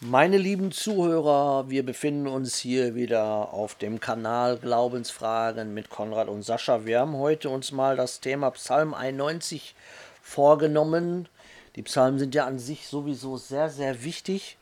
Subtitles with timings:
[0.00, 6.44] Meine lieben Zuhörer, wir befinden uns hier wieder auf dem Kanal Glaubensfragen mit Konrad und
[6.44, 6.86] Sascha.
[6.86, 9.74] Wir haben heute uns mal das Thema Psalm 91
[10.22, 11.28] vorgenommen.
[11.74, 14.56] Die Psalmen sind ja an sich sowieso sehr, sehr wichtig.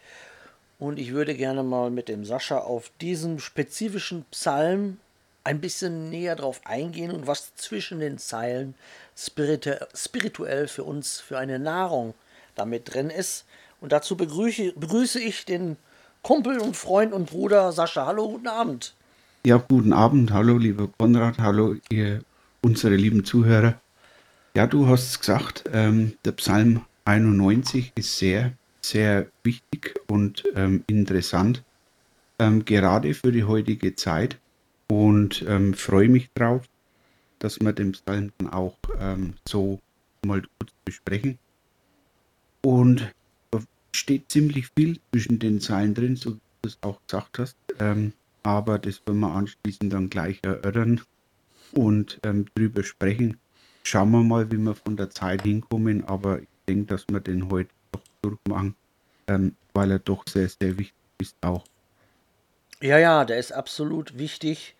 [0.79, 4.97] Und ich würde gerne mal mit dem Sascha auf diesen spezifischen Psalm
[5.45, 8.75] ein bisschen näher drauf eingehen und was zwischen den Zeilen
[9.15, 12.15] spirituell für uns für eine Nahrung
[12.55, 13.45] damit drin ist.
[13.81, 15.77] Und dazu begrüße, begrüße ich den
[16.23, 18.07] Kumpel und Freund und Bruder Sascha.
[18.07, 18.95] Hallo, guten Abend.
[19.45, 20.33] Ja, guten Abend.
[20.33, 21.39] Hallo, lieber Konrad.
[21.39, 22.23] Hallo, ihr,
[22.63, 23.81] unsere lieben Zuhörer.
[24.57, 31.63] Ja, du hast gesagt, ähm, der Psalm 91 ist sehr, sehr wichtig und ähm, interessant,
[32.39, 34.39] ähm, gerade für die heutige Zeit.
[34.89, 36.63] Und ähm, freue mich drauf,
[37.39, 39.81] dass wir den Psalm dann auch ähm, so
[40.25, 41.39] mal kurz besprechen.
[42.63, 43.13] Und
[43.97, 47.57] steht ziemlich viel zwischen den Zeilen drin, so wie du es auch gesagt hast.
[47.79, 48.13] Ähm,
[48.43, 51.01] aber das werden wir anschließend dann gleich erörtern
[51.73, 53.39] und ähm, drüber sprechen.
[53.83, 57.51] Schauen wir mal, wie wir von der Zeit hinkommen, aber ich denke, dass wir den
[57.51, 58.75] heute doch durchmachen,
[59.29, 61.65] ähm, weil er doch sehr, sehr wichtig ist auch.
[62.81, 64.75] Ja, ja, der ist absolut wichtig.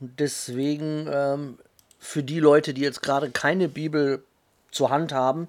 [0.00, 1.58] Und deswegen ähm,
[1.98, 4.24] für die Leute, die jetzt gerade keine Bibel
[4.70, 5.48] zur Hand haben,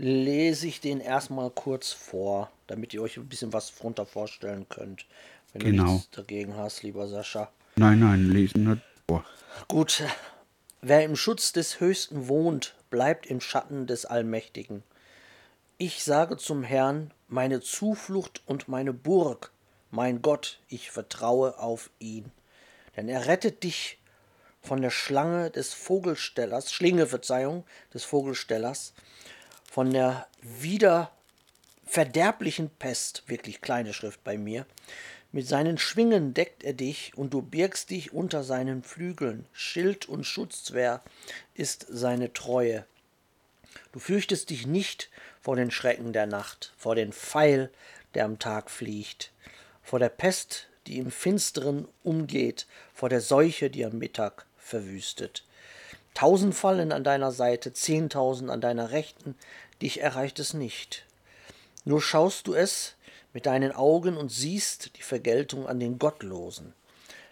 [0.00, 5.04] lese ich den erstmal kurz vor, damit ihr euch ein bisschen was drunter vorstellen könnt.
[5.52, 5.84] Wenn genau.
[5.84, 7.50] du nichts dagegen hast, lieber Sascha.
[7.76, 9.24] Nein, nein, lesen nicht vor.
[9.68, 10.02] Gut.
[10.80, 14.82] Wer im Schutz des Höchsten wohnt, bleibt im Schatten des Allmächtigen.
[15.76, 19.52] Ich sage zum Herrn, meine Zuflucht und meine Burg,
[19.90, 22.30] mein Gott, ich vertraue auf ihn.
[22.96, 23.98] Denn er rettet dich
[24.62, 28.94] von der Schlange des Vogelstellers, Schlinge, Verzeihung, des Vogelstellers,
[29.70, 31.12] von der wieder
[31.86, 34.66] verderblichen Pest, wirklich kleine Schrift bei mir.
[35.30, 39.46] Mit seinen Schwingen deckt er dich und du birgst dich unter seinen Flügeln.
[39.52, 41.02] Schild und Schutzwehr
[41.54, 42.84] ist seine Treue.
[43.92, 45.08] Du fürchtest dich nicht
[45.40, 47.70] vor den Schrecken der Nacht, vor den Pfeil,
[48.14, 49.30] der am Tag fliegt,
[49.84, 55.44] vor der Pest, die im Finsteren umgeht, vor der Seuche, die am Mittag verwüstet.
[56.20, 59.36] Tausend fallen an deiner Seite, zehntausend an deiner Rechten,
[59.80, 61.06] dich erreicht es nicht.
[61.86, 62.96] Nur schaust du es
[63.32, 66.74] mit deinen Augen und siehst die Vergeltung an den Gottlosen.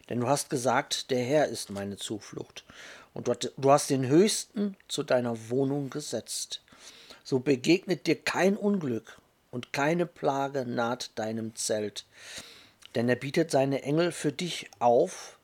[0.09, 2.65] Denn du hast gesagt, der Herr ist meine Zuflucht,
[3.13, 6.63] und du hast den Höchsten zu deiner Wohnung gesetzt.
[7.25, 9.19] So begegnet dir kein Unglück
[9.51, 12.07] und keine Plage naht deinem Zelt.
[12.95, 15.38] Denn er bietet seine Engel für dich auf,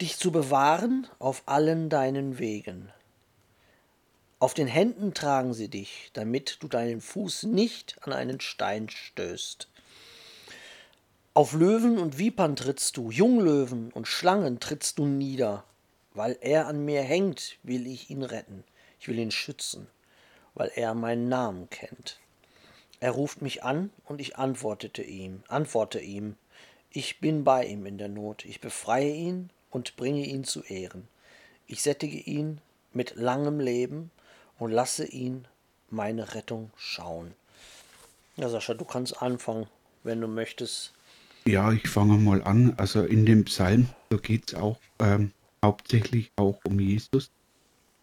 [0.00, 2.92] dich zu bewahren auf allen deinen Wegen.
[4.38, 9.68] Auf den Händen tragen sie dich, damit du deinen Fuß nicht an einen Stein stößt.
[11.34, 15.64] Auf Löwen und Vipern trittst du, Junglöwen und Schlangen trittst du nieder.
[16.14, 18.64] Weil er an mir hängt, will ich ihn retten.
[19.00, 19.88] Ich will ihn schützen,
[20.54, 22.18] weil er meinen Namen kennt.
[23.00, 26.36] Er ruft mich an und ich antwortete ihm, antworte ihm.
[26.90, 28.44] Ich bin bei ihm in der Not.
[28.44, 31.08] Ich befreie ihn und bringe ihn zu Ehren.
[31.66, 32.60] Ich sättige ihn
[32.92, 34.10] mit langem Leben
[34.58, 35.46] und lasse ihn
[35.90, 37.34] meine Rettung schauen.
[38.36, 39.66] Ja, Sascha, du kannst anfangen,
[40.04, 40.92] wenn du möchtest.
[41.46, 42.74] Ja, ich fange mal an.
[42.76, 45.32] Also in dem Psalm, da geht es auch ähm,
[45.64, 47.30] hauptsächlich auch um Jesus.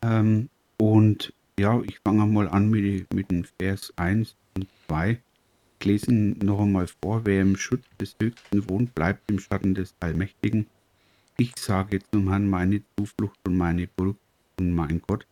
[0.01, 5.21] Ähm, und ja, ich fange mal an mit, mit dem Vers 1 und 2.
[5.79, 9.93] Ich lese noch einmal vor, wer im Schutz des Höchsten wohnt, bleibt im Schatten des
[9.99, 10.67] Allmächtigen.
[11.38, 14.18] Ich sage zum Herrn meine Zuflucht und meine Burg
[14.59, 15.25] und mein Gott.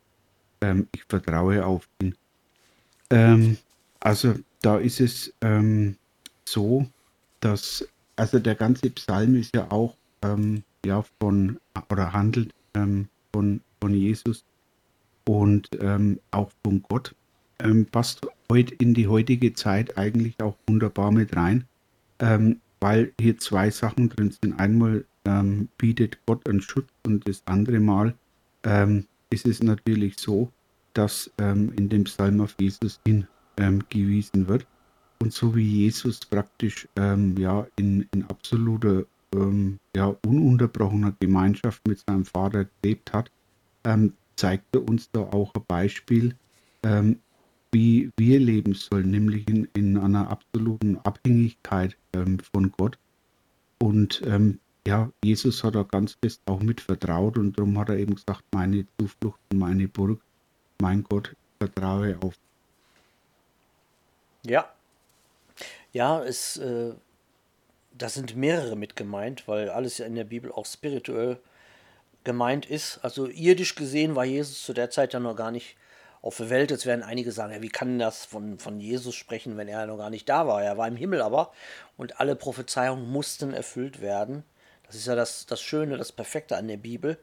[0.62, 2.16] Ähm, ich vertraue auf ihn.
[3.10, 3.58] Ähm,
[4.00, 5.96] also da ist es ähm,
[6.46, 6.86] so,
[7.40, 11.60] dass also der ganze Psalm ist ja auch ähm, ja von
[11.90, 14.44] oder handelt ähm, von, von Jesus
[15.26, 17.16] und ähm, auch von Gott.
[17.92, 21.66] passt heute in die heutige Zeit eigentlich auch wunderbar mit rein,
[22.82, 24.60] weil hier zwei Sachen drin sind.
[24.60, 28.16] Einmal ähm, bietet Gott einen Schutz und das andere Mal
[28.64, 30.50] ähm, ist es natürlich so,
[30.94, 34.66] dass ähm, in dem Psalm auf Jesus hingewiesen ähm, wird.
[35.20, 42.00] Und so wie Jesus praktisch ähm, ja, in, in absoluter, ähm, ja, ununterbrochener Gemeinschaft mit
[42.00, 43.32] seinem Vater gelebt hat,
[44.38, 46.36] zeigt er uns da auch ein Beispiel,
[47.74, 52.98] wie wir leben sollen, nämlich in, in einer absoluten Abhängigkeit von Gott.
[53.80, 57.98] Und ähm, ja, Jesus hat da ganz fest auch mit vertraut und darum hat er
[57.98, 60.20] eben gesagt, meine Zuflucht und meine Burg,
[60.80, 62.36] mein Gott, vertraue auf.
[64.46, 64.70] Ja.
[65.94, 66.94] Ja, es, äh,
[67.98, 71.40] da sind mehrere mit gemeint, weil alles ja in der Bibel auch spirituell
[72.24, 73.00] gemeint ist.
[73.04, 75.78] Also irdisch gesehen war Jesus zu der Zeit ja noch gar nicht
[76.22, 76.72] auf der Welt.
[76.72, 79.98] Jetzt werden einige sagen, ja, wie kann das von, von Jesus sprechen, wenn er noch
[79.98, 80.64] gar nicht da war?
[80.64, 81.54] Er war im Himmel aber
[81.96, 84.44] und alle Prophezeiungen mussten erfüllt werden.
[84.86, 87.18] Das ist ja das, das Schöne, das Perfekte an der Bibel.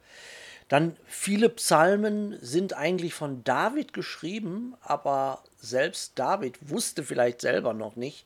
[0.67, 7.95] Dann viele Psalmen sind eigentlich von David geschrieben, aber selbst David wusste vielleicht selber noch
[7.95, 8.25] nicht,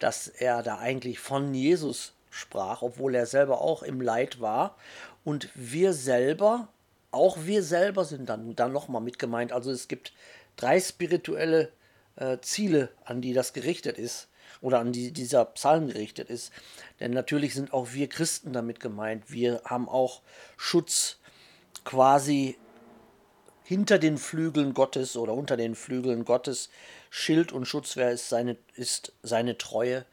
[0.00, 4.76] dass er da eigentlich von Jesus sprach, obwohl er selber auch im Leid war.
[5.24, 6.68] Und wir selber,
[7.12, 9.52] auch wir selber sind dann, dann nochmal mit gemeint.
[9.52, 10.12] Also es gibt
[10.56, 11.70] drei spirituelle
[12.16, 14.28] äh, Ziele, an die das gerichtet ist
[14.64, 16.50] oder an die dieser Psalm gerichtet ist.
[16.98, 19.30] Denn natürlich sind auch wir Christen damit gemeint.
[19.30, 20.22] Wir haben auch
[20.56, 21.18] Schutz
[21.84, 22.56] quasi
[23.62, 26.70] hinter den Flügeln Gottes oder unter den Flügeln Gottes.
[27.10, 30.06] Schild und Schutzwehr ist seine, ist seine Treue.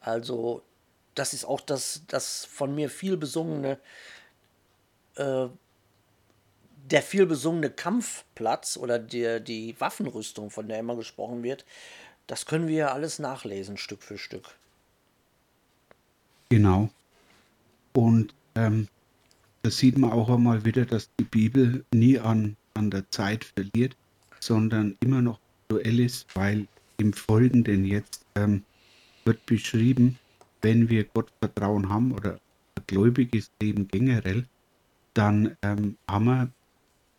[0.00, 0.62] Also
[1.14, 3.78] das ist auch das, das von mir viel besungene,
[5.16, 5.48] äh,
[6.90, 11.66] der viel besungene Kampfplatz oder die, die Waffenrüstung, von der immer gesprochen wird.
[12.30, 14.54] Das können wir ja alles nachlesen, Stück für Stück.
[16.48, 16.90] Genau.
[17.92, 18.86] Und ähm,
[19.62, 23.96] da sieht man auch einmal wieder, dass die Bibel nie an, an der Zeit verliert,
[24.38, 26.68] sondern immer noch aktuell ist, weil
[26.98, 28.62] im Folgenden jetzt ähm,
[29.24, 30.16] wird beschrieben,
[30.62, 32.38] wenn wir Gott Vertrauen haben oder
[32.86, 34.46] gläubiges Leben generell,
[35.14, 36.48] dann ähm, haben wir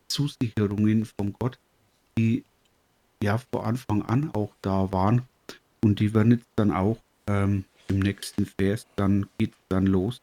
[0.08, 1.60] Zusicherungen von Gott,
[2.18, 2.46] die
[3.24, 5.24] ja vor Anfang an auch da waren
[5.84, 6.98] und die werden jetzt dann auch
[7.28, 10.22] ähm, im nächsten Vers, dann geht dann los.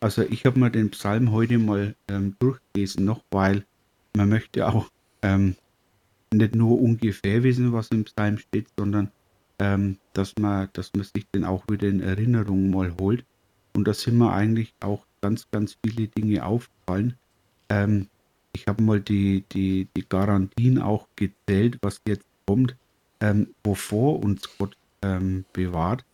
[0.00, 3.64] Also ich habe mir den Psalm heute mal ähm, durchgelesen noch, weil
[4.14, 4.88] man möchte auch
[5.22, 5.56] ähm,
[6.32, 9.10] nicht nur ungefähr wissen, was im Psalm steht, sondern
[9.58, 13.24] ähm, dass, man, dass man sich den auch wieder in Erinnerung mal holt.
[13.74, 17.14] Und da sind mir eigentlich auch ganz, ganz viele Dinge aufgefallen.
[17.68, 18.08] Ähm,
[18.52, 22.76] ich habe mal die, die, die Garantien auch gezählt, was jetzt kommt,
[23.20, 26.04] ähm, wovor uns Gott ähm, bewahrt.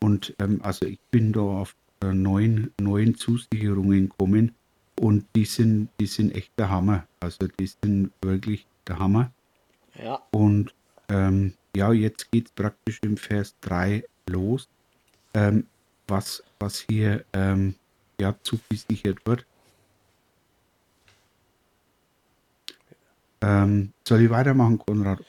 [0.00, 4.54] Und ähm, also ich bin da auf äh, neun, neun Zusicherungen gekommen
[4.98, 7.06] und die sind, die sind echt der Hammer.
[7.20, 9.30] Also die sind wirklich der Hammer.
[9.94, 10.20] Ja.
[10.30, 10.74] Und
[11.08, 14.68] ähm, ja, jetzt geht es praktisch im Vers 3 los,
[15.34, 15.66] ähm,
[16.08, 17.74] was, was hier ähm,
[18.20, 19.46] ja, zugesichert wird.
[23.42, 25.20] Ähm, soll ich weitermachen, Konrad?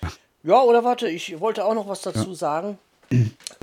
[0.47, 2.35] Ja, oder warte, ich wollte auch noch was dazu ja.
[2.35, 2.79] sagen.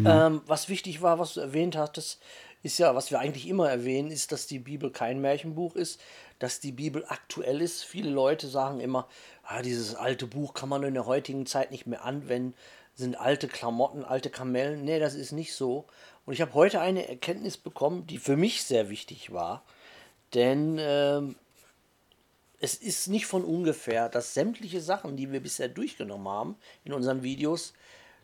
[0.03, 0.27] Ja.
[0.27, 2.21] Ähm, was wichtig war, was du erwähnt hattest,
[2.63, 5.99] ist ja, was wir eigentlich immer erwähnen, ist, dass die Bibel kein Märchenbuch ist,
[6.39, 7.85] dass die Bibel aktuell ist.
[7.85, 9.09] Viele Leute sagen immer,
[9.45, 12.55] ah, dieses alte Buch kann man in der heutigen Zeit nicht mehr anwenden,
[12.95, 14.85] sind alte Klamotten, alte Kamellen.
[14.85, 15.87] Nee, das ist nicht so.
[16.27, 19.63] Und ich habe heute eine Erkenntnis bekommen, die für mich sehr wichtig war,
[20.35, 21.37] denn ähm,
[22.65, 27.23] es ist nicht von ungefähr, dass sämtliche Sachen, die wir bisher durchgenommen haben in unseren
[27.23, 27.75] Videos,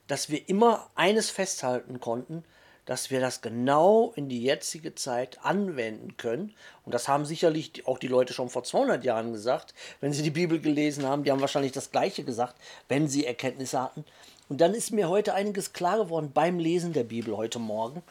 [0.07, 2.43] dass wir immer eines festhalten konnten,
[2.87, 6.55] dass wir das genau in die jetzige Zeit anwenden können.
[6.87, 10.31] Und das haben sicherlich auch die Leute schon vor 200 Jahren gesagt, wenn sie die
[10.31, 11.23] Bibel gelesen haben.
[11.23, 12.57] Die haben wahrscheinlich das Gleiche gesagt,
[12.89, 14.07] wenn sie Erkenntnisse hatten.
[14.49, 18.03] Und dann ist mir heute einiges klar geworden beim Lesen der Bibel heute Morgen.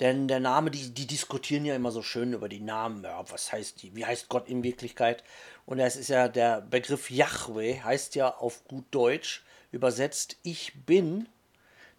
[0.00, 3.04] Denn der Name, die, die diskutieren ja immer so schön über die Namen.
[3.04, 3.94] Ja, was heißt die?
[3.94, 5.22] Wie heißt Gott in Wirklichkeit?
[5.66, 11.28] Und es ist ja der Begriff Yahweh, heißt ja auf gut Deutsch übersetzt, ich bin,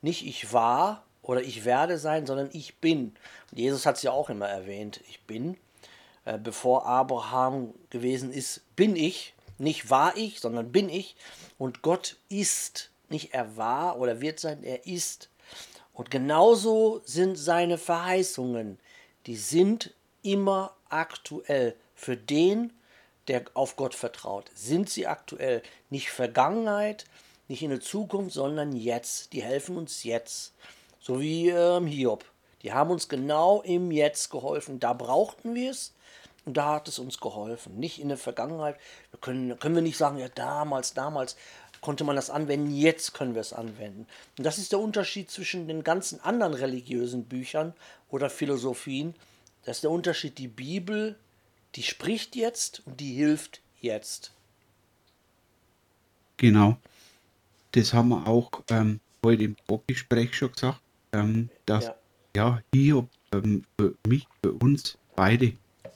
[0.01, 3.15] nicht ich war, oder ich werde sein, sondern ich bin.
[3.51, 5.57] Und Jesus hat es ja auch immer erwähnt, ich bin.
[6.25, 9.33] Äh, bevor Abraham gewesen ist, bin ich.
[9.57, 11.15] Nicht war ich, sondern bin ich.
[11.57, 12.91] Und Gott ist.
[13.09, 15.29] Nicht er war oder wird sein, er ist.
[15.93, 18.79] Und genauso sind seine Verheißungen.
[19.27, 21.75] Die sind immer aktuell.
[21.95, 22.73] Für den,
[23.27, 25.61] der auf Gott vertraut, sind sie aktuell.
[25.89, 27.05] Nicht Vergangenheit,
[27.47, 29.33] nicht in der Zukunft, sondern jetzt.
[29.33, 30.53] Die helfen uns jetzt.
[30.99, 32.25] So wie ähm, Hiob.
[32.63, 34.79] Die haben uns genau im Jetzt geholfen.
[34.79, 35.93] Da brauchten wir es
[36.45, 37.77] und da hat es uns geholfen.
[37.77, 38.77] Nicht in der Vergangenheit.
[39.11, 41.35] Wir können, können wir nicht sagen, ja, damals, damals
[41.83, 44.07] konnte man das anwenden, jetzt können wir es anwenden.
[44.37, 47.73] Und das ist der Unterschied zwischen den ganzen anderen religiösen Büchern
[48.09, 49.13] oder Philosophien.
[49.65, 50.37] Das ist der Unterschied.
[50.39, 51.15] Die Bibel,
[51.75, 54.31] die spricht jetzt und die hilft jetzt.
[56.37, 56.77] Genau.
[57.73, 61.95] Das haben wir auch ähm, heute im Vorgespräch schon gesagt ähm, dass ja,
[62.35, 65.53] ja hier ähm, für mich, für uns beide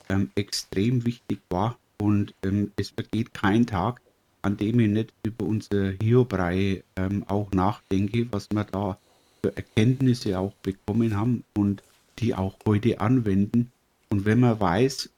[0.08, 1.78] ähm, extrem wichtig war.
[2.00, 4.00] Und ähm, es vergeht kein Tag,
[4.42, 8.98] an dem ich nicht über unsere Hiob-Reihe ähm, auch nachdenke, was wir da
[9.42, 11.82] für Erkenntnisse auch bekommen haben und
[12.18, 13.70] die auch heute anwenden.
[14.10, 15.10] Und wenn man weiß,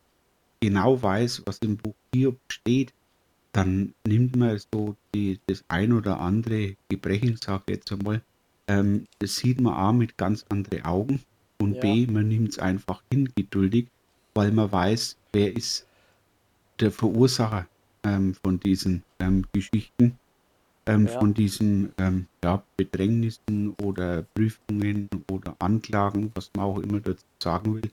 [0.61, 2.93] genau weiß, was im Buch Hiob steht,
[3.53, 8.23] dann nimmt man so die, das ein oder andere Gebrechen, sage ich jetzt einmal,
[8.69, 11.23] ähm, das sieht man A mit ganz anderen Augen
[11.59, 11.81] und ja.
[11.81, 13.89] B, man nimmt es einfach hin, geduldig,
[14.35, 15.87] weil man weiß, wer ist
[16.79, 17.67] der Verursacher
[18.04, 20.19] ähm, von diesen ähm, Geschichten,
[20.87, 21.19] ähm, ja.
[21.19, 27.75] von diesen ähm, ja, Bedrängnissen oder Prüfungen oder Anklagen, was man auch immer dazu sagen
[27.75, 27.90] will.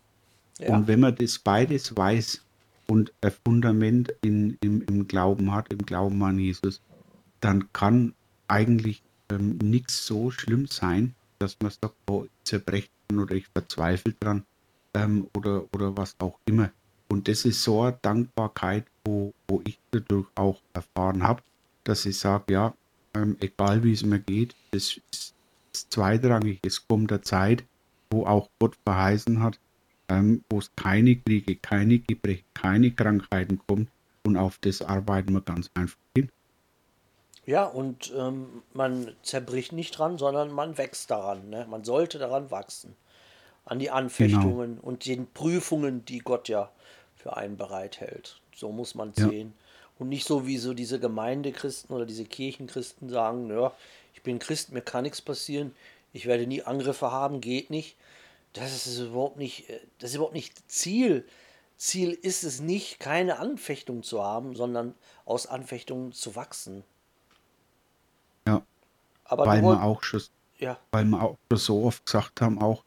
[0.59, 0.75] Ja.
[0.75, 2.43] Und wenn man das beides weiß
[2.87, 6.81] und ein Fundament in, im, im Glauben hat, im Glauben an Jesus,
[7.41, 8.13] dann kann
[8.47, 14.13] eigentlich ähm, nichts so schlimm sein, dass man sagt, oh, ich zerbreche oder ich verzweifle
[14.13, 14.43] dran
[14.93, 16.71] ähm, oder, oder was auch immer.
[17.09, 21.41] Und das ist so eine Dankbarkeit, wo, wo ich dadurch auch erfahren habe,
[21.83, 22.73] dass ich sage, ja,
[23.13, 25.33] ähm, egal wie es mir geht, das ist,
[25.89, 26.59] zweitrangig.
[26.63, 27.63] Es kommt der Zeit,
[28.09, 29.59] wo auch Gott verheißen hat,
[30.09, 33.89] ähm, wo es keine Kriege, keine Gebrechen, keine Krankheiten kommt.
[34.23, 36.29] Und auf das arbeiten wir ganz einfach hin.
[37.45, 41.49] Ja, und ähm, man zerbricht nicht dran, sondern man wächst daran.
[41.49, 41.65] Ne?
[41.69, 42.95] Man sollte daran wachsen.
[43.63, 43.97] An die genau.
[43.97, 44.87] Anfechtungen genau.
[44.87, 46.71] und den Prüfungen, die Gott ja
[47.27, 48.39] für einen bereithält.
[48.55, 49.27] So muss man ja.
[49.27, 49.53] sehen.
[49.99, 53.73] Und nicht so wie so diese Gemeindechristen oder diese Kirchenchristen sagen, ja,
[54.13, 55.75] ich bin Christ, mir kann nichts passieren,
[56.13, 57.97] ich werde nie Angriffe haben, geht nicht.
[58.53, 61.27] Das ist überhaupt nicht, äh, das ist überhaupt nicht Ziel.
[61.75, 66.83] Ziel ist es nicht, keine Anfechtung zu haben, sondern aus Anfechtungen zu wachsen.
[68.47, 68.65] Ja.
[69.25, 70.21] Aber weil wir auch schon,
[70.59, 70.79] ja.
[70.91, 72.85] weil wir auch so oft gesagt haben, auch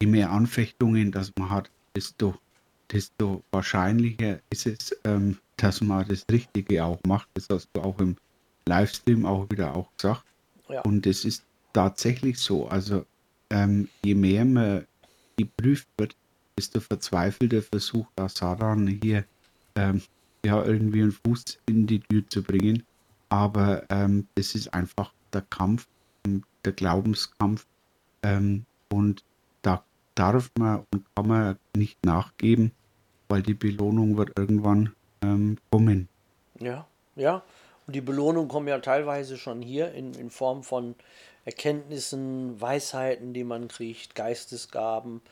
[0.00, 2.36] je mehr Anfechtungen, dass man hat, desto
[2.92, 7.28] desto wahrscheinlicher ist es, ähm, dass man das Richtige auch macht.
[7.34, 8.16] Das hast du auch im
[8.66, 10.24] Livestream auch wieder auch gesagt.
[10.68, 10.82] Ja.
[10.82, 12.68] Und es ist tatsächlich so.
[12.68, 13.04] Also
[13.50, 14.86] ähm, je mehr man
[15.36, 16.16] geprüft wird,
[16.56, 19.24] desto verzweifelter versucht auch Satan hier
[19.76, 20.02] ähm,
[20.44, 22.82] ja irgendwie einen Fuß in die Tür zu bringen.
[23.28, 25.86] Aber ähm, das ist einfach der Kampf,
[26.64, 27.66] der Glaubenskampf.
[28.22, 29.22] Ähm, und
[29.62, 32.72] da darf man und kann man nicht nachgeben
[33.30, 36.08] weil die Belohnung wird irgendwann ähm, kommen.
[36.58, 37.42] Ja, ja.
[37.86, 40.94] Und die Belohnung kommen ja teilweise schon hier in, in Form von
[41.44, 45.22] Erkenntnissen, Weisheiten, die man kriegt, Geistesgaben.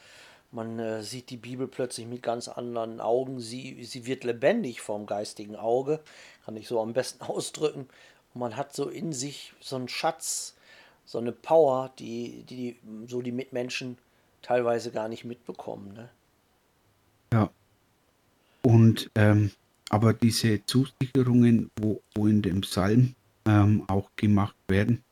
[0.50, 3.40] Man äh, sieht die Bibel plötzlich mit ganz anderen Augen.
[3.40, 6.00] Sie, sie wird lebendig vom geistigen Auge,
[6.44, 7.88] kann ich so am besten ausdrücken.
[8.32, 10.56] Und man hat so in sich so einen Schatz,
[11.04, 13.98] so eine Power, die, die so die Mitmenschen
[14.40, 15.92] teilweise gar nicht mitbekommen.
[15.92, 16.08] Ne?
[17.32, 17.50] Ja.
[18.62, 19.50] Und ähm,
[19.90, 23.14] aber diese Zusicherungen, wo, wo in dem Psalm
[23.46, 25.02] ähm, auch gemacht werden,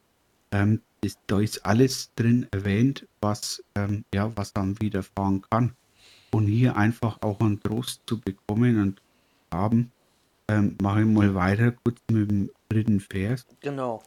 [0.50, 5.74] ähm, ist, da ist alles drin erwähnt, was, ähm, ja, was dann widerfahren kann.
[6.32, 9.00] Und hier einfach auch einen Trost zu bekommen und
[9.50, 9.92] haben,
[10.48, 13.46] ähm, mache ich mal weiter kurz mit dem dritten Vers.
[13.60, 14.02] Genau.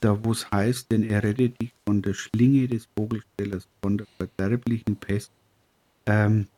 [0.00, 4.06] Da, wo es heißt, denn er rettet dich von der Schlinge des Vogelstellers, von der
[4.18, 5.30] verderblichen Pest.
[6.06, 6.48] Ähm,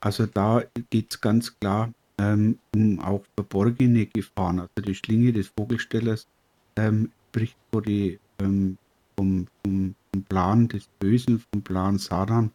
[0.00, 4.60] also da geht es ganz klar ähm, um auch verborgene Gefahren.
[4.60, 6.26] Also die Schlinge des Vogelstellers
[6.76, 8.76] ähm, bricht vor die, ähm,
[9.16, 12.50] vom, vom, vom, Plan des Bösen, vom Plan Satan,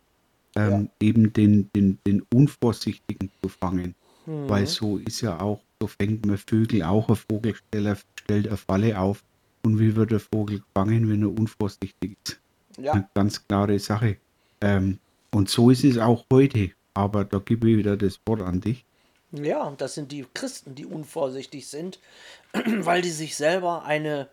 [0.55, 1.07] ähm, ja.
[1.07, 3.95] eben den, den, den Unvorsichtigen zu fangen.
[4.25, 4.50] Mhm.
[4.50, 9.00] Weil so ist ja auch, so fängt man Vögel auch, ein Vogelsteller stellt eine Falle
[9.00, 9.23] auf.
[9.65, 12.39] Und wie wird der Vogel gefangen, wenn er unvorsichtig ist?
[12.77, 12.93] Ja.
[12.93, 14.17] Eine ganz klare Sache.
[14.59, 15.00] Ähm,
[15.31, 16.71] und so ist es auch heute.
[16.93, 18.85] Aber da gebe ich wieder das Wort an dich.
[19.31, 22.00] Ja, das sind die Christen, die unvorsichtig sind,
[22.53, 24.29] weil die sich selber eine,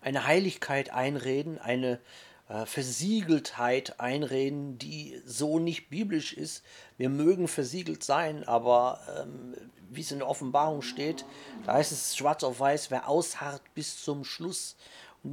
[0.00, 2.00] eine Heiligkeit einreden, eine
[2.48, 6.64] äh, Versiegeltheit einreden, die so nicht biblisch ist.
[6.96, 9.54] Wir mögen versiegelt sein, aber ähm,
[9.90, 11.26] wie es in der Offenbarung steht,
[11.66, 14.76] da heißt es schwarz auf weiß, wer ausharrt bis zum Schluss.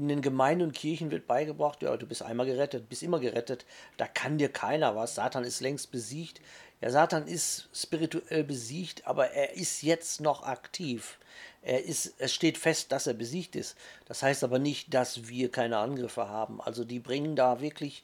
[0.02, 3.66] In den Gemeinden und Kirchen wird beigebracht, ja, du bist einmal gerettet, bist immer gerettet,
[3.98, 5.16] da kann dir keiner was.
[5.16, 6.42] Satan ist längst besiegt.
[6.82, 11.18] Ja, Satan ist spirituell besiegt, aber er ist jetzt noch aktiv.
[11.62, 13.78] Er ist, es steht fest, dass er besiegt ist.
[14.06, 16.62] Das heißt aber nicht, dass wir keine Angriffe haben.
[16.62, 18.04] Also die bringen da wirklich,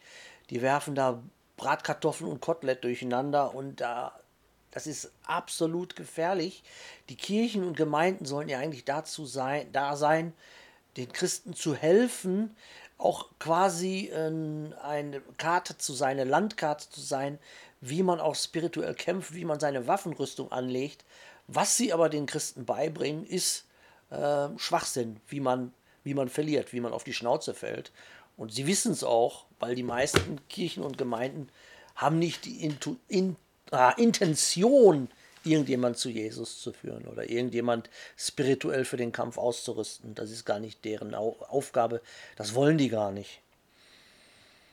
[0.50, 1.22] die werfen da
[1.58, 4.18] Bratkartoffeln und Kotelett durcheinander und da,
[4.72, 6.64] das ist absolut gefährlich.
[7.10, 10.34] Die Kirchen und Gemeinden sollen ja eigentlich dazu sein, da sein,
[10.98, 12.56] den Christen zu helfen,
[12.98, 14.32] auch quasi äh,
[14.84, 17.40] eine Karte zu sein, eine Landkarte zu sein,
[17.82, 21.04] wie man auch spirituell kämpft, wie man seine Waffenrüstung anlegt.
[21.48, 23.66] Was sie aber den Christen beibringen, ist
[24.12, 27.92] äh, Schwachsinn, wie man, wie man verliert, wie man auf die Schnauze fällt.
[28.38, 31.50] Und sie wissen es auch, weil die meisten Kirchen und Gemeinden
[31.96, 33.36] haben nicht die Intu in,
[33.72, 35.10] ah, Intention,
[35.44, 40.16] irgendjemand zu Jesus zu führen oder irgendjemand spirituell für den Kampf auszurüsten.
[40.16, 42.02] Das ist gar nicht deren Aufgabe.
[42.36, 43.42] Das wollen die gar nicht.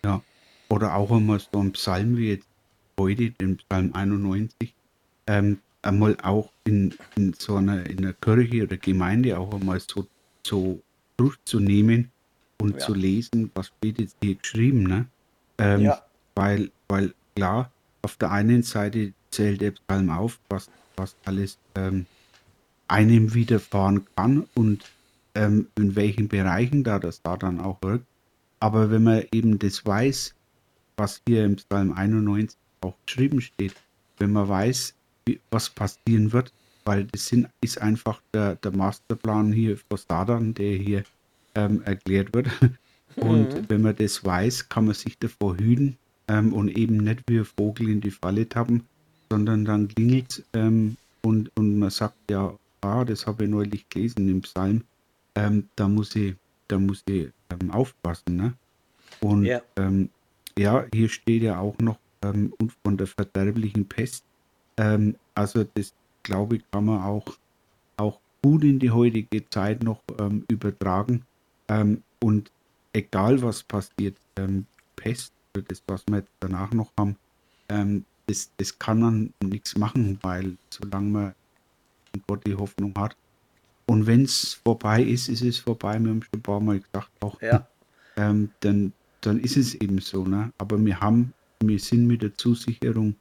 [0.04, 0.22] Ja,
[0.68, 2.46] oder auch immer so ein Psalm wie jetzt
[2.98, 4.74] heute, den Psalm 91,
[5.26, 10.06] ähm, einmal auch in, in so einer, in einer Kirche oder Gemeinde auch einmal so,
[10.46, 10.80] so
[11.16, 12.10] durchzunehmen
[12.60, 12.78] und ja.
[12.78, 14.82] zu lesen, was steht jetzt hier geschrieben.
[14.82, 15.06] Ne?
[15.58, 16.02] Ähm, ja.
[16.34, 17.70] weil, weil klar,
[18.02, 22.06] auf der einen Seite zählt der Psalm auf, was, was alles ähm,
[22.88, 24.84] einem widerfahren kann und
[25.34, 28.06] ähm, in welchen Bereichen da das da dann auch wirkt.
[28.60, 30.34] Aber wenn man eben das weiß,
[30.96, 33.74] was hier im Psalm 91 auch geschrieben steht,
[34.18, 34.94] wenn man weiß,
[35.26, 36.52] wie, was passieren wird,
[36.84, 41.04] weil das sind, ist einfach der, der Masterplan hier von Sadan, der hier
[41.54, 42.48] ähm, erklärt wird.
[43.16, 43.64] Und mhm.
[43.68, 45.96] wenn man das weiß, kann man sich davor hüten
[46.28, 48.84] ähm, und eben nicht wie ein Vogel in die Falle tappen,
[49.30, 54.28] sondern dann klingelt ähm, und, und man sagt, ja, ah, das habe ich neulich gelesen
[54.28, 54.84] im Psalm,
[55.34, 56.34] ähm, da muss ich,
[56.68, 58.36] da muss ich ähm, aufpassen.
[58.36, 58.54] Ne?
[59.20, 59.60] Und ja.
[59.76, 60.10] Ähm,
[60.58, 64.24] ja, hier steht ja auch noch ähm, von der verderblichen Pest.
[64.76, 65.92] Ähm, also das,
[66.22, 67.24] glaube ich, kann man auch,
[67.96, 70.02] auch gut in die heutige Zeit noch
[70.48, 71.24] übertragen.
[72.20, 72.50] Und
[72.92, 74.66] egal was passiert, ähm,
[74.96, 77.16] Pest, das, was wir jetzt danach noch haben,
[77.68, 81.34] ähm, das, das kann man nichts machen, weil solange man
[82.26, 83.16] Gott die Hoffnung hat.
[83.86, 85.98] Und wenn es vorbei ist, ist es vorbei.
[85.98, 87.66] Wir haben schon ein paar Mal gesagt, auch ja.
[88.16, 88.92] ähm, dann,
[89.22, 90.24] dann ist es eben so.
[90.24, 90.52] Ne?
[90.58, 93.16] Aber wir haben, wir sind mit der Zusicherung,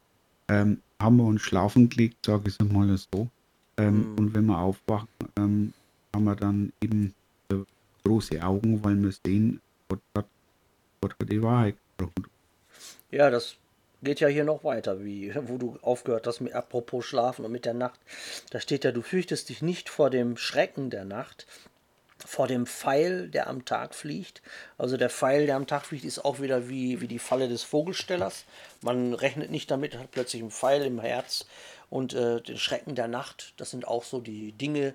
[0.50, 3.30] ähm, haben wir uns schlafen gelegt, sage ich es mal so.
[3.78, 4.18] Ähm, mhm.
[4.18, 5.74] Und wenn wir aufwachen, ähm,
[6.14, 7.14] haben wir dann eben
[7.50, 7.56] äh,
[8.04, 10.28] große Augen, weil wir sehen, Gott hat,
[11.00, 12.28] Gott hat die Wahrheit gesprochen.
[13.12, 13.56] Ja, das
[14.04, 17.66] geht ja hier noch weiter, wie wo du aufgehört hast mit apropos Schlafen und mit
[17.66, 18.00] der Nacht.
[18.52, 21.48] Da steht ja, du fürchtest dich nicht vor dem Schrecken der Nacht,
[22.26, 24.42] vor dem Pfeil, der am Tag fliegt.
[24.78, 27.64] Also der Pfeil, der am Tag fliegt, ist auch wieder wie, wie die Falle des
[27.64, 28.46] Vogelstellers.
[28.82, 31.46] Man rechnet nicht damit, hat plötzlich einen Pfeil im Herz.
[31.90, 34.94] Und äh, den Schrecken der Nacht, das sind auch so die Dinge,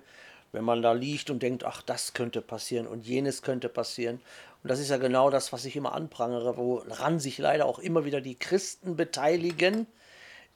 [0.53, 4.21] wenn man da liegt und denkt, ach, das könnte passieren und jenes könnte passieren.
[4.61, 8.05] Und das ist ja genau das, was ich immer anprangere, woran sich leider auch immer
[8.05, 9.87] wieder die Christen beteiligen,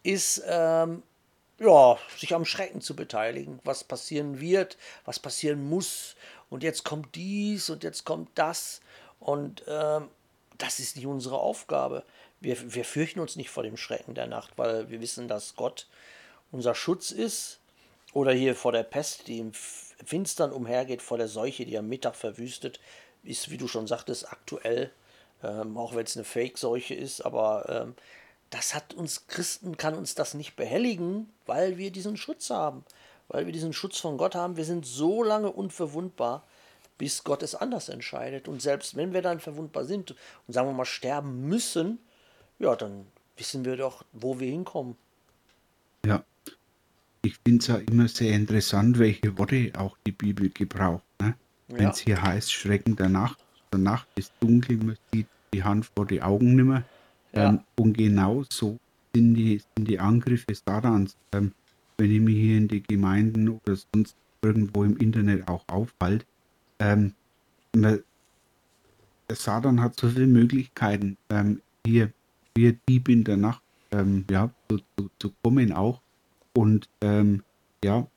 [0.04, 1.04] ist ähm,
[1.60, 6.16] ja, sich am Schrecken zu beteiligen, was passieren wird, was passieren muss.
[6.50, 8.82] Und jetzt kommt dies und jetzt kommt das.
[9.20, 10.08] Und ähm,
[10.58, 12.04] das ist nicht unsere Aufgabe.
[12.40, 15.88] Wir, wir fürchten uns nicht vor dem Schrecken der Nacht, weil wir wissen, dass Gott
[16.52, 17.60] unser Schutz ist.
[18.14, 19.52] Oder hier vor der Pest, die im
[20.04, 22.80] Finstern umhergeht, vor der Seuche, die am Mittag verwüstet
[23.24, 24.92] ist, wie du schon sagtest, aktuell,
[25.44, 27.96] ähm, auch wenn es eine Fake-Seuche ist, aber ähm,
[28.50, 32.86] das hat uns Christen, kann uns das nicht behelligen, weil wir diesen Schutz haben,
[33.28, 34.56] weil wir diesen Schutz von Gott haben.
[34.56, 36.46] Wir sind so lange unverwundbar,
[36.98, 38.48] bis Gott es anders entscheidet.
[38.48, 42.00] Und selbst wenn wir dann verwundbar sind und sagen wir mal sterben müssen,
[42.60, 43.06] ja, dann
[43.36, 44.96] wissen wir doch, wo wir hinkommen.
[46.06, 46.24] Ja,
[47.28, 51.04] ich finde es ja immer sehr interessant, welche Worte auch die Bibel gebraucht.
[51.22, 51.36] Ne?
[51.68, 53.38] Wenn es hier heißt, Schrecken der Nacht,
[53.72, 56.84] der Nacht ist dunkel, man sieht die Hand vor die Augen nimmer.
[57.34, 57.50] Ja.
[57.50, 58.80] Ähm, und genau so
[59.14, 61.18] sind die, sind die Angriffe Satans.
[61.34, 61.52] Ähm,
[61.98, 66.26] wenn ich mich hier in die Gemeinden oder sonst irgendwo im Internet auch aufhalte,
[66.80, 67.14] ähm,
[67.76, 68.00] der
[69.30, 72.14] Satan hat so viele Möglichkeiten, ähm, hier
[72.56, 73.62] wie Dieb in der Nacht
[73.92, 76.02] ähm, ja, zu, zu, zu, kommen auch.
[76.58, 77.44] Und ähm,
[77.84, 78.08] ja,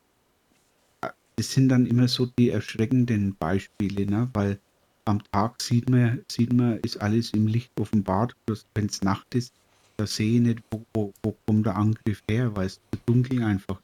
[1.36, 4.30] das sind dann immer so die erschreckenden Beispiele, ne?
[4.32, 4.58] weil
[5.04, 8.34] am Tag sieht man, sieht man, ist alles im Licht offenbart.
[8.74, 9.52] Wenn es Nacht ist,
[9.98, 13.82] da sehe ich nicht, wo, wo, wo kommt der Angriff her, weil es dunkel einfach.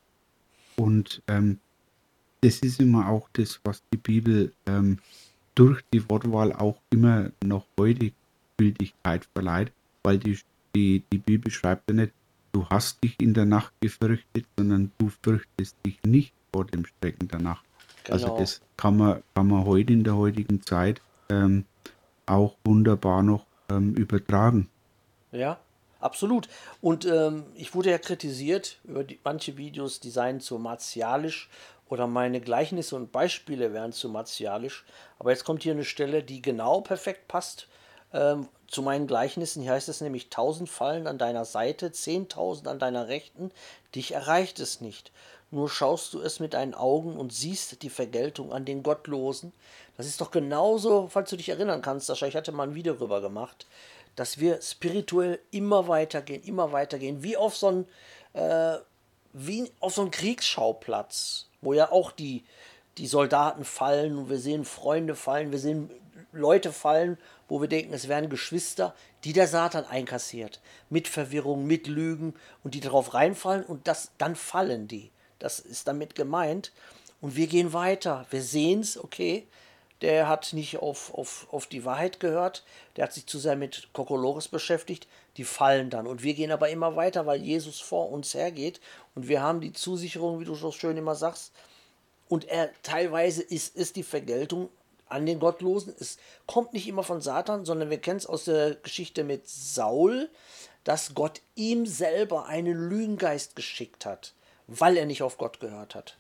[0.77, 1.59] Und ähm,
[2.40, 5.01] das ist immer auch das, was die Bibel ähm,
[5.55, 8.11] durch die Wortwahl auch immer noch heute
[8.57, 9.71] Gültigkeit verleiht,
[10.03, 10.38] weil die,
[10.75, 12.12] die, die Bibel schreibt ja nicht,
[12.57, 17.29] du hast dich in der Nacht gefürchtet, sondern du fürchtest dich nicht vor dem Strecken
[17.29, 17.62] danach.
[18.09, 18.38] Also genau.
[18.38, 21.66] Also das kann man, kann man heute in der heutigen Zeit ähm,
[22.25, 24.71] auch wunderbar noch ähm, übertragen.
[25.33, 25.59] Ja,
[26.01, 26.49] absolut.
[26.81, 31.51] Und ähm, ich wurde ja kritisiert über die, manche Videos, die seien zu martialisch
[31.90, 34.87] oder meine Gleichnisse und Beispiele wären zu martialisch.
[35.19, 37.69] Aber jetzt kommt hier eine Stelle, die genau perfekt passt
[38.12, 42.79] ähm, zu meinen Gleichnissen, hier heißt es nämlich, tausend fallen an deiner Seite, zehntausend an
[42.79, 43.53] deiner Rechten,
[43.95, 45.12] dich erreicht es nicht.
[45.51, 49.53] Nur schaust du es mit deinen Augen und siehst die Vergeltung an den Gottlosen.
[49.97, 52.95] Das ist doch genauso, falls du dich erinnern kannst, Sascha, ich hatte mal ein Video
[52.95, 53.66] darüber gemacht,
[54.16, 57.88] dass wir spirituell immer weitergehen, immer weitergehen, wie auf so einen,
[58.33, 58.79] äh,
[59.33, 62.45] wie auf so Kriegsschauplatz, wo ja auch die,
[62.99, 65.90] die Soldaten fallen und wir sehen Freunde fallen, wir sehen
[66.37, 67.18] Leute fallen,
[67.49, 68.94] wo wir denken, es wären Geschwister,
[69.25, 70.61] die der Satan einkassiert.
[70.90, 75.11] Mit Verwirrung, mit Lügen und die darauf reinfallen und das, dann fallen die.
[75.38, 76.72] Das ist damit gemeint.
[77.20, 78.27] Und wir gehen weiter.
[78.31, 79.46] Wir sehen es, okay,
[80.03, 82.64] der hat nicht auf, auf, auf die Wahrheit gehört,
[82.96, 86.07] der hat sich zu sehr mit Kokolores beschäftigt, die fallen dann.
[86.07, 88.81] Und wir gehen aber immer weiter, weil Jesus vor uns hergeht
[89.14, 91.53] und wir haben die Zusicherung, wie du so schön immer sagst.
[92.29, 94.68] Und er teilweise ist, ist die Vergeltung
[95.09, 95.95] an den Gottlosen.
[95.99, 100.29] Es kommt nicht immer von Satan, sondern wir kennen es aus der Geschichte mit Saul,
[100.85, 104.35] dass Gott ihm selber einen Lügengeist geschickt hat,
[104.66, 106.16] weil er nicht auf Gott gehört hat.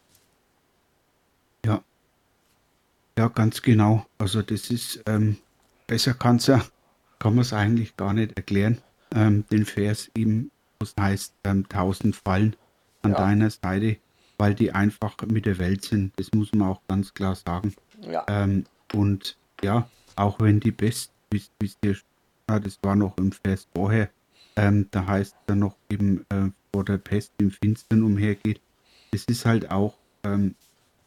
[1.64, 1.82] Ja.
[3.18, 4.04] Ja, ganz genau.
[4.18, 5.38] Also das ist, ähm,
[5.86, 6.64] besser kann's ja,
[7.18, 8.82] kann man es eigentlich gar nicht erklären.
[9.14, 12.56] Ähm, den Vers eben, was heißt, ähm, tausend fallen
[13.02, 13.18] an ja.
[13.18, 13.96] deiner Seite,
[14.36, 16.12] weil die einfach mit der Welt sind.
[16.16, 17.74] Das muss man auch ganz klar sagen.
[18.00, 18.24] Ja.
[18.28, 21.96] Ähm, und ja, auch wenn die Best, wie es dir
[22.46, 24.08] das war noch im Vers vorher,
[24.54, 28.60] ähm, da heißt es dann noch eben äh, vor der Pest im Finstern umhergeht.
[29.10, 30.54] Es ist halt auch ähm,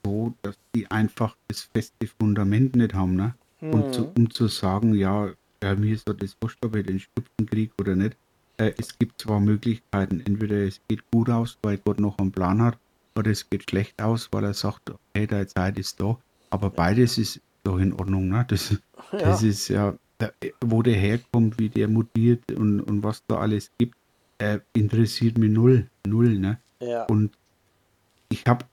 [0.04, 3.16] so, dass die einfach das feste Fundament nicht haben.
[3.16, 3.36] Ne?
[3.62, 3.74] Mhm.
[3.74, 5.32] Und zu, um zu sagen, ja,
[5.64, 8.16] ja, mir ist das wurscht, ob ich den Stützen kriege oder nicht.
[8.58, 12.62] Äh, es gibt zwar Möglichkeiten, entweder es geht gut aus, weil Gott noch einen Plan
[12.62, 12.78] hat,
[13.16, 16.18] oder es geht schlecht aus, weil er sagt, hey, deine Zeit ist da.
[16.52, 18.30] Aber beides ist doch in Ordnung.
[18.30, 18.46] Ne?
[18.48, 18.72] Das,
[19.12, 19.20] ja.
[19.20, 19.96] das ist ja,
[20.62, 23.96] wo der herkommt, wie der mutiert und, und was da alles gibt,
[24.38, 25.88] äh, interessiert mich null.
[26.06, 26.38] Null.
[26.40, 26.60] Ne?
[26.80, 27.06] Ja.
[27.06, 27.32] Und
[28.30, 28.66] ich habe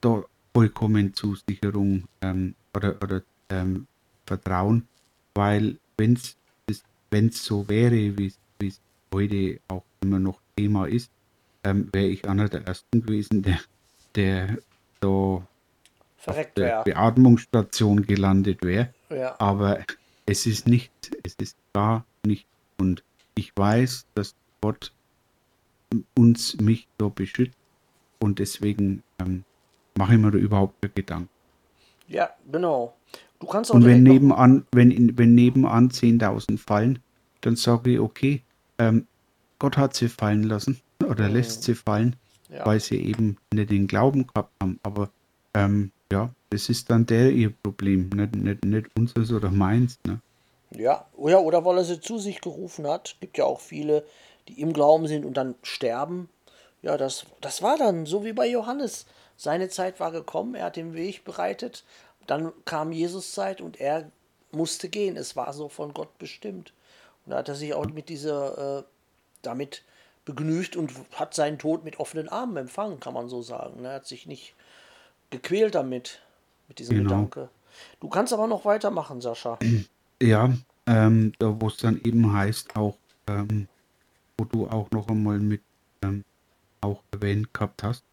[0.00, 0.22] da
[0.54, 3.86] vollkommen Zusicherung ähm, oder, oder ähm,
[4.26, 4.86] Vertrauen,
[5.34, 8.80] weil wenn es so wäre, wie es
[9.12, 11.10] heute auch immer noch Thema ist,
[11.64, 13.60] ähm, wäre ich einer der Ersten gewesen, der,
[14.14, 14.58] der
[15.00, 15.46] da
[16.20, 18.92] Verreckt der Beatmungsstation gelandet wäre.
[19.08, 19.34] Ja.
[19.38, 19.80] Aber
[20.26, 20.92] es ist nicht,
[21.24, 22.46] es ist gar nicht.
[22.78, 23.02] Und
[23.34, 24.92] ich weiß, dass Gott
[26.14, 27.56] uns, mich da beschützt.
[28.18, 29.44] Und deswegen ähm,
[29.96, 31.28] mache ich mir da überhaupt keine Gedanken.
[32.06, 32.94] Ja, genau.
[33.38, 36.98] Du kannst auch Und wenn nebenan, wenn, wenn nebenan 10.000 fallen,
[37.40, 38.42] dann sage ich, okay,
[38.78, 39.06] ähm,
[39.58, 41.34] Gott hat sie fallen lassen oder mhm.
[41.34, 42.16] lässt sie fallen,
[42.50, 42.66] ja.
[42.66, 44.78] weil sie eben nicht den Glauben gehabt haben.
[44.82, 45.10] Aber
[45.54, 49.98] ähm, ja, das ist dann der ihr Problem, nicht, nicht, nicht unseres oder meins.
[50.06, 50.20] Ne?
[50.72, 53.16] Ja, ja, oder weil er sie zu sich gerufen hat.
[53.20, 54.04] Gibt ja auch viele,
[54.48, 56.28] die im Glauben sind und dann sterben.
[56.82, 59.06] Ja, das, das war dann so wie bei Johannes.
[59.36, 61.84] Seine Zeit war gekommen, er hat den Weg bereitet.
[62.26, 64.10] Dann kam Jesus Zeit und er
[64.52, 65.16] musste gehen.
[65.16, 66.72] Es war so von Gott bestimmt.
[67.24, 68.82] Und da hat er sich auch mit dieser, äh,
[69.42, 69.82] damit
[70.24, 73.84] begnügt und hat seinen Tod mit offenen Armen empfangen, kann man so sagen.
[73.84, 74.54] Er hat sich nicht
[75.30, 76.20] gequält damit,
[76.68, 77.10] mit diesem genau.
[77.10, 77.48] Gedanke.
[78.00, 79.58] Du kannst aber noch weitermachen, Sascha.
[80.22, 80.52] Ja,
[80.84, 83.68] ähm, wo es dann eben heißt, auch, ähm,
[84.36, 85.62] wo du auch noch einmal mit
[86.02, 86.24] ähm,
[86.82, 88.04] auch erwähnt gehabt hast,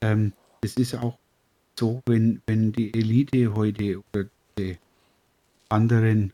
[0.00, 1.18] ähm, es ist auch
[1.76, 4.78] so, wenn, wenn die Elite heute oder die
[5.70, 6.32] anderen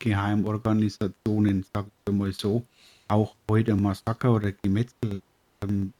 [0.00, 2.64] Geheimorganisationen, sag ich mal so,
[3.08, 5.22] auch heute Massaker oder Gemetzel
[5.62, 5.92] ähm,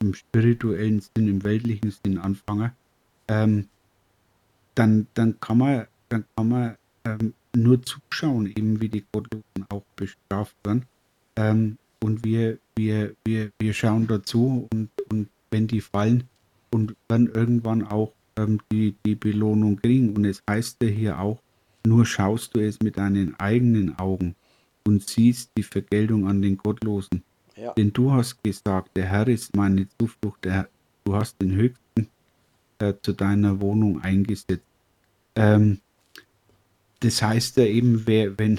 [0.00, 2.72] im spirituellen Sinn, im weltlichen Sinn anfangen,
[3.32, 3.68] ähm,
[4.74, 9.84] dann, dann kann man, dann kann man ähm, nur zuschauen, eben wie die Gottlosen auch
[9.96, 10.86] bestraft werden.
[11.36, 16.24] Ähm, und wir, wir, wir, wir schauen dazu und, und wenn die fallen
[16.70, 20.16] und dann irgendwann auch ähm, die, die Belohnung kriegen.
[20.16, 21.40] Und es heißt ja hier auch,
[21.86, 24.34] nur schaust du es mit deinen eigenen Augen
[24.86, 27.22] und siehst die Vergeltung an den Gottlosen.
[27.56, 27.72] Ja.
[27.74, 30.68] Denn du hast gesagt, der Herr ist meine Zuflucht, der,
[31.04, 31.81] du hast den Höchsten
[32.82, 34.64] äh, zu deiner Wohnung eingesetzt.
[35.36, 35.78] Ähm,
[37.00, 38.58] das heißt ja eben, wer, wenn,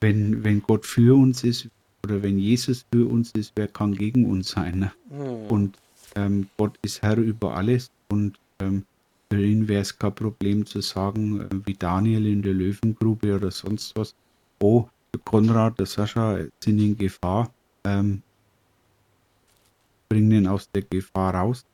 [0.00, 1.68] wenn, wenn Gott für uns ist
[2.04, 4.78] oder wenn Jesus für uns ist, wer kann gegen uns sein?
[4.80, 4.92] Ne?
[5.10, 5.46] Mhm.
[5.48, 5.78] Und
[6.16, 8.84] ähm, Gott ist Herr über alles und ähm,
[9.30, 13.50] für ihn wäre es kein Problem zu sagen, äh, wie Daniel in der Löwengrube oder
[13.50, 14.14] sonst was,
[14.60, 14.88] oh,
[15.24, 17.50] Konrad, der Sascha sind in Gefahr,
[17.84, 18.22] ähm,
[20.08, 21.64] bringen ihn aus der Gefahr raus.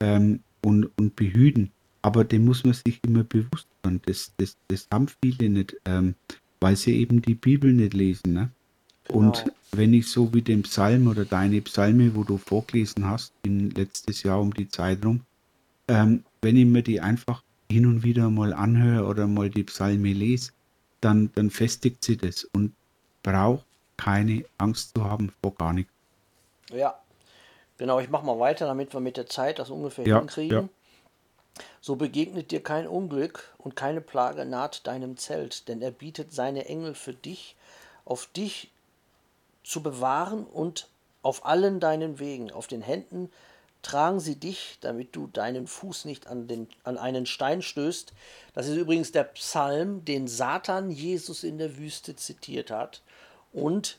[0.00, 1.70] Ähm, und, und behüten.
[2.02, 4.00] Aber dem muss man sich immer bewusst sein.
[4.06, 5.76] Das, das, das haben viele nicht.
[5.84, 6.14] Ähm,
[6.62, 8.32] weil sie eben die Bibel nicht lesen.
[8.32, 8.50] Ne?
[9.04, 9.18] Genau.
[9.18, 13.70] Und wenn ich so wie den Psalm oder deine Psalme, wo du vorgelesen hast, in
[13.70, 15.20] letztes Jahr um die Zeit rum,
[15.88, 20.12] ähm, wenn ich mir die einfach hin und wieder mal anhöre oder mal die Psalme
[20.12, 20.52] lese,
[21.00, 22.72] dann, dann festigt sie das und
[23.22, 25.92] braucht keine Angst zu haben vor gar nichts.
[26.70, 26.94] Ja,
[27.82, 30.70] genau, ich mache mal weiter, damit wir mit der Zeit das ungefähr ja, hinkriegen.
[31.56, 31.64] Ja.
[31.80, 36.66] So begegnet dir kein Unglück und keine Plage naht deinem Zelt, denn er bietet seine
[36.66, 37.56] Engel für dich,
[38.04, 38.70] auf dich
[39.64, 40.86] zu bewahren und
[41.22, 43.32] auf allen deinen Wegen, auf den Händen
[43.82, 48.12] tragen sie dich, damit du deinen Fuß nicht an, den, an einen Stein stößt.
[48.54, 53.02] Das ist übrigens der Psalm, den Satan Jesus in der Wüste zitiert hat
[53.52, 53.98] und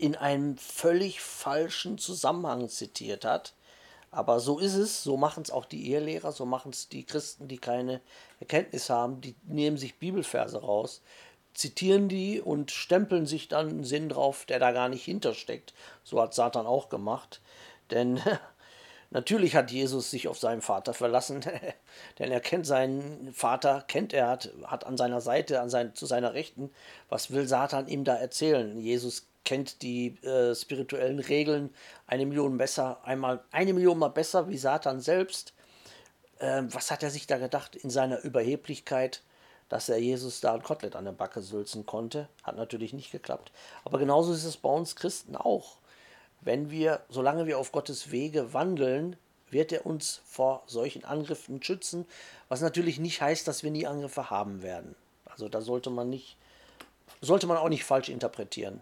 [0.00, 3.54] in einem völlig falschen Zusammenhang zitiert hat.
[4.10, 7.46] Aber so ist es, so machen es auch die Ehelehrer, so machen es die Christen,
[7.46, 8.00] die keine
[8.40, 11.02] Erkenntnis haben, die nehmen sich Bibelverse raus,
[11.54, 15.74] zitieren die und stempeln sich dann einen Sinn drauf, der da gar nicht hintersteckt.
[16.02, 17.40] So hat Satan auch gemacht.
[17.90, 18.20] Denn
[19.10, 21.42] natürlich hat Jesus sich auf seinen Vater verlassen,
[22.18, 26.06] denn er kennt seinen Vater, kennt er, hat, hat an seiner Seite, an sein, zu
[26.06, 26.70] seiner Rechten.
[27.08, 28.76] Was will Satan ihm da erzählen?
[28.80, 31.74] Jesus kennt die äh, spirituellen Regeln
[32.06, 35.54] eine Million besser, einmal eine Million mal besser wie Satan selbst.
[36.40, 39.22] Ähm, was hat er sich da gedacht in seiner Überheblichkeit?
[39.70, 42.28] dass er Jesus da ein Kotelett an der Backe sülzen konnte.
[42.42, 43.52] Hat natürlich nicht geklappt.
[43.84, 45.76] Aber genauso ist es bei uns Christen auch.
[46.42, 49.16] Wenn wir, solange wir auf Gottes Wege wandeln,
[49.48, 52.04] wird er uns vor solchen Angriffen schützen,
[52.48, 54.96] was natürlich nicht heißt, dass wir nie Angriffe haben werden.
[55.24, 56.36] Also da sollte man nicht,
[57.20, 58.80] sollte man auch nicht falsch interpretieren.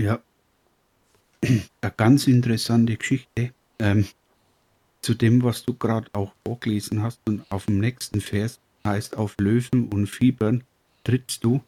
[0.00, 0.20] Ja,
[1.44, 3.52] eine ganz interessante Geschichte.
[3.78, 4.06] Ähm,
[5.02, 9.34] zu dem, was du gerade auch vorgelesen hast und auf dem nächsten Vers heißt auf
[9.38, 10.64] Löwen und Fiebern
[11.04, 11.62] trittst du,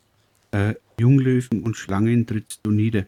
[0.53, 3.07] äh, Junglöwen und Schlangen trittst du nieder.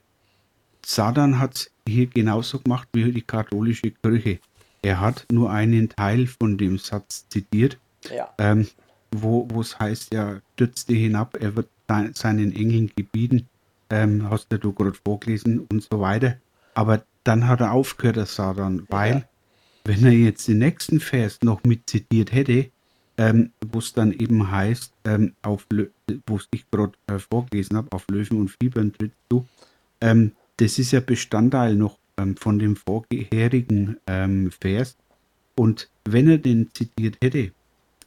[0.85, 4.41] Satan hat hier genauso gemacht wie die katholische Kirche.
[4.83, 7.79] Er hat nur einen Teil von dem Satz zitiert,
[8.11, 8.33] ja.
[8.39, 8.69] ähm,
[9.11, 11.69] wo es heißt, ja, stürzte hinab, er wird
[12.13, 13.49] seinen Engeln gebieten,
[13.91, 16.37] ähm, hast du gerade vorgelesen und so weiter.
[16.75, 19.29] Aber dann hat er aufgehört, der Satan, weil,
[19.85, 22.71] wenn er jetzt den nächsten Vers noch mit zitiert hätte,
[23.17, 25.67] ähm, wo es dann eben heißt, ähm, auf
[26.27, 29.47] wo ich gerade äh, vorgelesen habe, auf Löwen und Fiebern trittst du.
[30.01, 34.97] Ähm, das ist ja Bestandteil noch ähm, von dem vorherigen ähm, Vers.
[35.57, 37.51] Und wenn er den zitiert hätte,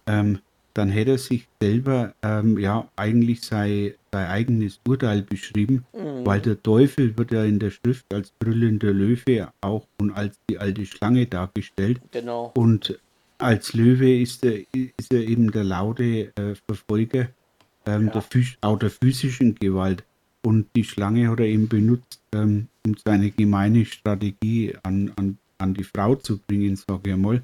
[0.08, 0.40] ähm,
[0.74, 2.14] dann hätte er sich selber
[2.58, 6.26] ja eigentlich sein, sein eigenes Urteil beschrieben, mhm.
[6.26, 10.58] weil der Teufel wird ja in der Schrift als brüllender Löwe auch und als die
[10.60, 12.02] alte Schlange dargestellt.
[12.12, 12.52] Genau.
[12.56, 13.00] Und
[13.38, 17.30] als Löwe ist er, ist er eben der laute äh, Verfolger
[17.86, 18.22] ähm, ja.
[18.22, 20.04] der, auch der physischen Gewalt.
[20.44, 25.74] Und die Schlange hat er eben benutzt, ähm, um seine gemeine Strategie an, an, an
[25.74, 27.42] die Frau zu bringen, sage ich mal.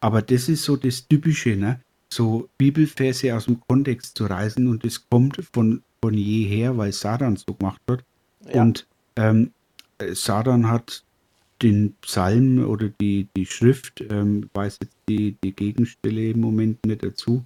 [0.00, 1.80] Aber das ist so das Typische, ne?
[2.12, 7.36] So Bibelverse aus dem Kontext zu reißen und das kommt von, von jeher, weil Satan
[7.36, 8.04] so gemacht hat.
[8.52, 8.62] Ja.
[8.62, 9.52] Und ähm,
[10.12, 11.04] Satan hat
[11.62, 17.04] den Psalm oder die, die Schrift, ähm, weiß jetzt die, die Gegenstelle im Moment nicht
[17.04, 17.44] dazu,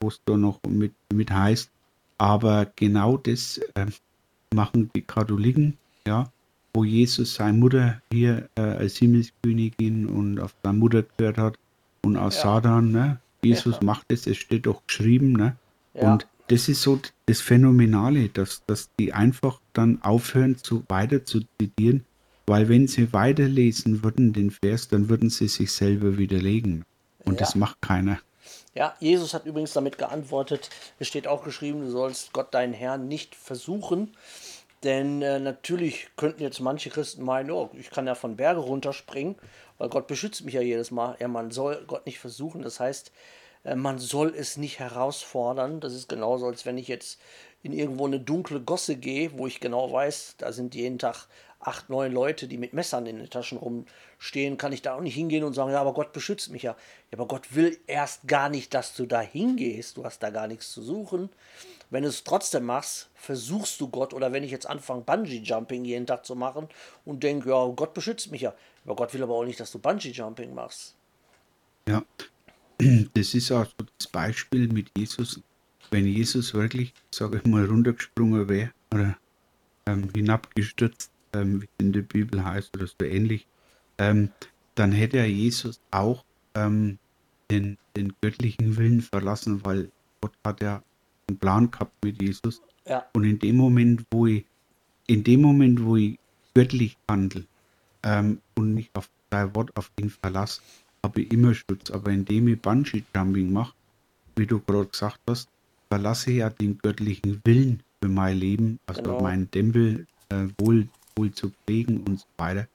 [0.00, 1.70] wo es da noch mit, mit heißt.
[2.18, 3.86] Aber genau das äh,
[4.54, 6.30] machen die Katholiken, ja,
[6.74, 11.58] wo Jesus seine Mutter hier äh, als Himmelskönigin und auf seine Mutter gehört hat
[12.02, 12.42] und aus ja.
[12.42, 13.20] Satan, ne?
[13.44, 13.84] Jesus ja.
[13.84, 15.56] macht es, es steht doch geschrieben, ne?
[15.94, 16.12] Ja.
[16.12, 21.40] Und das ist so das Phänomenale, dass, dass die einfach dann aufhören, zu, weiter zu
[21.60, 22.04] zitieren
[22.46, 26.84] weil wenn sie weiterlesen würden, den Vers, dann würden sie sich selber widerlegen.
[27.24, 27.40] Und ja.
[27.40, 28.18] das macht keiner.
[28.74, 33.06] Ja, Jesus hat übrigens damit geantwortet, es steht auch geschrieben, du sollst Gott deinen Herrn
[33.06, 34.16] nicht versuchen.
[34.82, 39.36] Denn äh, natürlich könnten jetzt manche Christen meinen, oh, ich kann ja von Berge runterspringen,
[39.82, 41.16] weil Gott beschützt mich ja jedes Mal.
[41.18, 42.62] Ja, man soll Gott nicht versuchen.
[42.62, 43.10] Das heißt,
[43.64, 45.80] äh, man soll es nicht herausfordern.
[45.80, 47.20] Das ist genauso, als wenn ich jetzt
[47.64, 51.26] in irgendwo eine dunkle Gosse gehe, wo ich genau weiß, da sind jeden Tag
[51.58, 55.16] acht, neun Leute, die mit Messern in den Taschen rumstehen, kann ich da auch nicht
[55.16, 56.76] hingehen und sagen, ja, aber Gott beschützt mich ja.
[57.10, 59.96] Ja, aber Gott will erst gar nicht, dass du da hingehst.
[59.96, 61.28] Du hast da gar nichts zu suchen.
[61.90, 66.06] Wenn du es trotzdem machst, versuchst du Gott, oder wenn ich jetzt anfange, Bungee-Jumping jeden
[66.06, 66.68] Tag zu machen
[67.04, 68.54] und denke, ja, Gott beschützt mich ja.
[68.84, 70.96] Aber Gott will aber auch nicht, dass du Bungee-Jumping machst.
[71.88, 72.02] Ja,
[73.14, 75.40] das ist auch so das Beispiel mit Jesus.
[75.90, 79.16] Wenn Jesus wirklich, sage ich mal, runtergesprungen wäre oder
[79.86, 83.46] ähm, hinabgestürzt, ähm, wie es in der Bibel heißt oder so ähnlich,
[83.98, 84.30] ähm,
[84.74, 86.98] dann hätte er Jesus auch ähm,
[87.50, 89.90] den, den göttlichen Willen verlassen, weil
[90.20, 90.82] Gott hat ja
[91.28, 93.06] einen Plan gehabt mit Jesus Ja.
[93.12, 94.44] Und in dem Moment, wo ich,
[95.06, 96.18] in dem Moment, wo ich
[96.54, 97.44] göttlich handle
[98.02, 100.60] ähm, und mich auf dein Wort, auf ihn verlasse,
[101.04, 101.90] habe ich immer Schutz.
[101.90, 103.74] Aber indem ich Bungee-Jumping mache,
[104.36, 105.48] wie du gerade gesagt hast,
[105.88, 109.20] verlasse ich ja den göttlichen Willen für mein Leben, also Genau.
[109.20, 112.66] meinen Tempel äh, wohl, wohl zu pflegen und so weiter.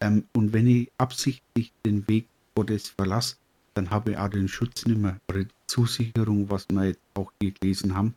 [0.00, 3.36] Ähm, und wenn ich absichtlich den Weg Gottes verlasse,
[3.74, 7.30] dann habe ich auch den Schutz nicht mehr oder die Zusicherung, was wir jetzt auch
[7.40, 8.14] hier gelesen haben.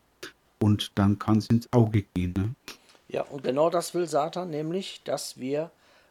[0.58, 2.34] Und dann kann es ins Auge gehen.
[2.36, 2.54] Ne?
[3.08, 5.70] Ja, und genau das will Satan, nämlich, dass wir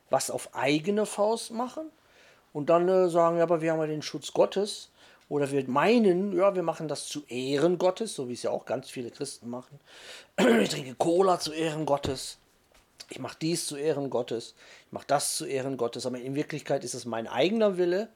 [0.09, 1.89] was auf eigene Faust machen
[2.53, 4.89] und dann äh, sagen, ja, aber wir haben ja den Schutz Gottes.
[5.27, 8.65] Oder wir meinen, ja, wir machen das zu Ehren Gottes, so wie es ja auch
[8.65, 9.79] ganz viele Christen machen.
[10.61, 12.37] Ich trinke Cola zu Ehren Gottes.
[13.09, 14.53] Ich mache dies zu Ehren Gottes.
[14.85, 16.05] Ich mache das zu Ehren Gottes.
[16.05, 18.09] Aber in Wirklichkeit ist es mein eigener Wille.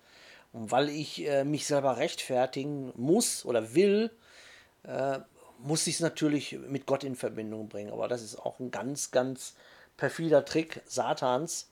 [0.53, 4.11] Und weil ich äh, mich selber rechtfertigen muss oder will,
[4.83, 5.19] äh,
[5.59, 7.91] muss ich es natürlich mit Gott in Verbindung bringen.
[7.91, 9.55] Aber das ist auch ein ganz, ganz
[9.97, 11.69] perfider Trick Satans,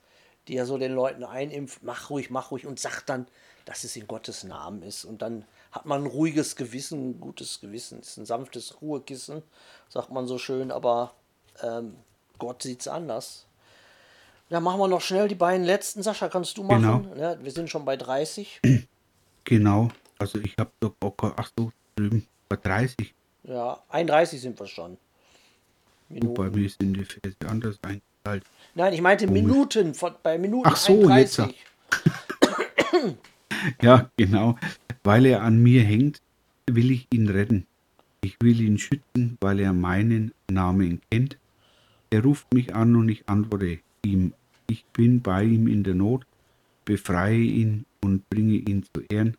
[0.47, 3.27] die ja so den Leuten einimpft, mach ruhig, mach ruhig und sagt dann,
[3.65, 5.05] dass es in Gottes Namen ist.
[5.05, 7.99] Und dann hat man ein ruhiges Gewissen, ein gutes Gewissen.
[7.99, 9.43] ist ein sanftes Ruhekissen,
[9.89, 11.13] sagt man so schön, aber
[11.62, 11.95] ähm,
[12.39, 13.45] Gott sieht es anders.
[14.49, 16.01] Ja, machen wir noch schnell die beiden letzten.
[16.01, 17.10] Sascha, kannst du machen?
[17.12, 17.15] Genau.
[17.21, 18.62] Ja, wir sind schon bei 30.
[19.43, 19.88] Genau.
[20.19, 23.13] Also ich habe doch auch, ach so, drüben bei 30.
[23.43, 24.97] Ja, 31 sind wir schon.
[26.10, 27.77] Und bei mir sind die Verse anders
[28.28, 28.44] eingeteilt.
[28.76, 31.56] Nein, ich meinte Minuten, von, bei Minuten Ach so, 31.
[33.82, 34.56] Ja, genau.
[35.04, 36.22] Weil er an mir hängt,
[36.68, 37.66] will ich ihn retten.
[38.22, 41.38] Ich will ihn schützen, weil er meinen Namen kennt.
[42.12, 44.34] Er ruft mich an und ich antworte ihm.
[44.68, 46.26] Ich bin bei ihm in der Not,
[46.86, 49.36] befreie ihn und bringe ihn zu Ehren.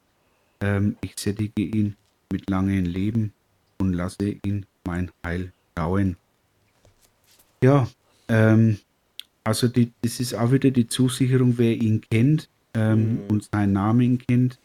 [0.60, 1.96] Ähm, ich sättige ihn
[2.32, 3.32] mit langem Leben
[3.78, 6.16] und lasse ihn mein Heil schauen.
[7.62, 7.88] Ja,
[8.28, 8.78] ähm,
[9.44, 14.18] also die, das ist auch wieder die Zusicherung, wer ihn kennt ähm, und seinen Namen
[14.18, 14.58] kennt,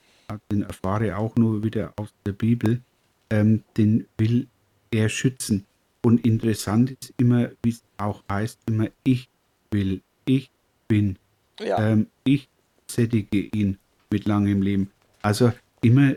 [0.52, 2.82] den erfahre ich auch nur wieder aus der Bibel,
[3.30, 4.47] ähm, den will
[4.91, 5.65] er schützen.
[6.02, 9.30] Und interessant ist immer, wie es auch heißt, immer ich
[9.71, 10.52] will, ich
[10.88, 11.17] bin,
[11.60, 12.49] Ja, ähm, ich
[12.88, 13.78] sättige ihn
[14.10, 14.91] mit langem Leben.
[15.21, 16.15] Also immer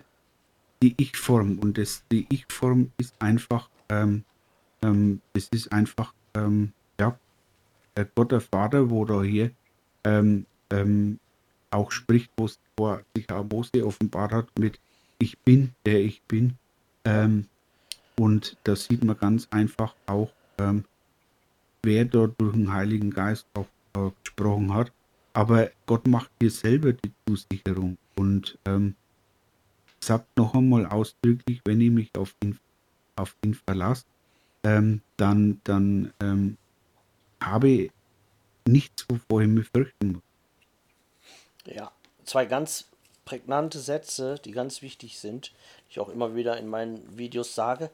[0.83, 1.59] die Ich-Form.
[1.59, 4.25] Und das, die Ich-Form ist einfach, ähm,
[4.83, 7.19] ähm, das ist einfach, ähm, ja,
[8.05, 9.51] Gott der Vater, wo da hier
[10.05, 11.19] ähm, ähm,
[11.71, 14.79] auch spricht, wo sich auch Mose offenbart hat mit
[15.19, 16.55] Ich bin, der ich bin.
[17.05, 17.47] Ähm,
[18.19, 20.85] und da sieht man ganz einfach auch, ähm,
[21.83, 24.93] wer dort durch den Heiligen Geist auch äh, gesprochen hat.
[25.33, 28.95] Aber Gott macht hier selber die Zusicherung und ähm,
[30.01, 32.59] sagt noch einmal ausdrücklich, wenn ich mich auf ihn,
[33.17, 34.05] auf ihn verlasse,
[34.65, 36.13] ähm, dann, dann
[37.43, 37.91] habe ich
[38.67, 40.23] nichts, wovor ich mich fürchten muss.
[41.75, 41.91] ja.
[42.25, 42.87] Zwei ganz
[43.25, 45.53] prägnante Sätze, die ganz wichtig sind,
[45.87, 47.91] die ich auch immer wieder in meinen Videos sage,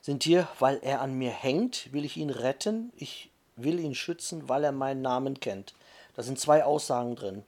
[0.00, 4.48] sind hier, weil er an mir hängt, will ich ihn retten, ich will ihn schützen,
[4.48, 5.74] weil er meinen Namen kennt.
[6.14, 7.42] Da sind zwei Aussagen drin.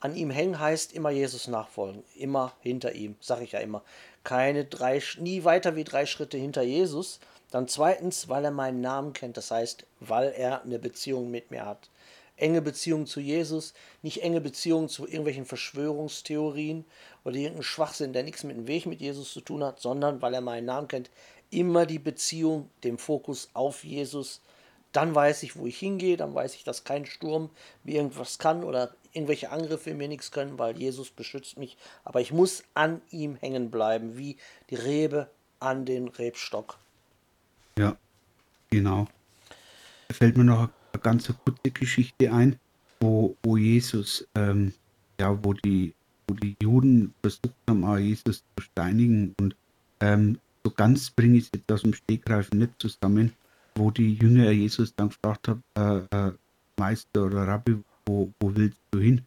[0.00, 3.82] An ihm hängen heißt immer Jesus nachfolgen, immer hinter ihm, sage ich ja immer.
[4.24, 7.20] Keine drei, nie weiter wie drei Schritte hinter Jesus.
[7.52, 11.66] Dann zweitens, weil er meinen Namen kennt, das heißt, weil er eine Beziehung mit mir
[11.66, 11.90] hat.
[12.38, 16.86] Enge Beziehung zu Jesus, nicht enge Beziehung zu irgendwelchen Verschwörungstheorien
[17.24, 20.32] oder irgendeinem Schwachsinn, der nichts mit dem Weg mit Jesus zu tun hat, sondern weil
[20.32, 21.10] er meinen Namen kennt,
[21.50, 24.40] immer die Beziehung, den Fokus auf Jesus.
[24.92, 27.50] Dann weiß ich, wo ich hingehe, dann weiß ich, dass kein Sturm
[27.84, 31.76] mir irgendwas kann oder irgendwelche Angriffe mir nichts können, weil Jesus beschützt mich.
[32.02, 34.38] Aber ich muss an ihm hängen bleiben, wie
[34.70, 35.28] die Rebe
[35.60, 36.78] an den Rebstock.
[37.78, 37.96] Ja,
[38.70, 39.08] genau.
[40.08, 42.56] Da fällt mir noch eine ganz kurze Geschichte ein,
[43.00, 44.72] wo, wo Jesus, ähm,
[45.20, 45.94] ja, wo die,
[46.28, 49.56] wo die Juden versucht haben, auch Jesus zu steinigen und
[50.00, 53.32] ähm, so ganz bringe ich es jetzt aus dem Stegreif nicht zusammen,
[53.74, 56.32] wo die Jünger Jesus dann gefragt haben, äh, äh,
[56.76, 59.22] Meister oder Rabbi, wo, wo willst du hin?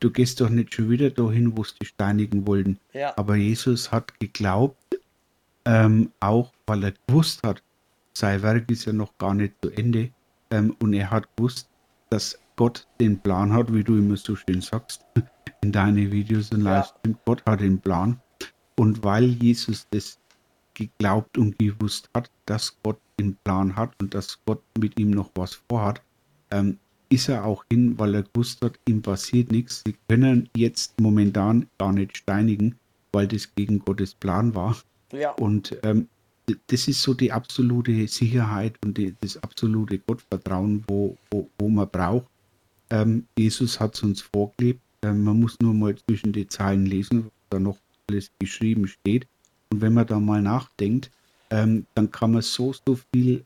[0.00, 2.78] Du gehst doch nicht schon wieder dahin, wo sie dich steinigen wollten.
[2.92, 3.16] Ja.
[3.16, 4.76] Aber Jesus hat geglaubt,
[5.64, 7.62] ähm, auch weil er gewusst hat,
[8.18, 10.10] sein Werk ist ja noch gar nicht zu Ende.
[10.50, 11.68] Ähm, und er hat gewusst,
[12.10, 15.04] dass Gott den Plan hat, wie du immer so schön sagst,
[15.62, 16.78] in deinen Videos und Ja.
[16.78, 17.16] Livestream.
[17.24, 18.20] Gott hat den Plan.
[18.76, 20.18] Und weil Jesus das
[20.74, 25.30] geglaubt und gewusst hat, dass Gott den Plan hat und dass Gott mit ihm noch
[25.34, 26.00] was vorhat,
[26.50, 26.78] ähm,
[27.10, 29.82] ist er auch hin, weil er gewusst hat, ihm passiert nichts.
[29.86, 32.76] Sie können jetzt momentan gar nicht steinigen,
[33.12, 34.76] weil das gegen Gottes Plan war.
[35.12, 35.32] Ja.
[35.32, 36.08] Und ähm,
[36.68, 41.88] das ist so die absolute Sicherheit und die, das absolute Gottvertrauen, wo, wo, wo man
[41.88, 42.26] braucht.
[42.90, 44.80] Ähm, Jesus hat es uns vorgelebt.
[45.02, 47.78] Ähm, man muss nur mal zwischen die Zeilen lesen, was da noch
[48.08, 49.26] alles geschrieben steht.
[49.70, 51.10] Und wenn man da mal nachdenkt,
[51.50, 53.44] ähm, dann kann man so, so viel